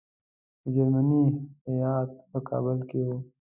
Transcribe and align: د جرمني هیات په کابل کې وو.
د 0.61 0.63
جرمني 0.75 1.23
هیات 1.67 2.09
په 2.31 2.39
کابل 2.49 2.77
کې 2.89 2.99
وو. 3.05 3.17